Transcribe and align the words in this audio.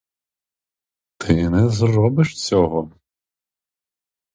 Ти 1.17 1.49
не 1.49 1.69
зробиш 1.69 2.45
цього! 2.47 2.91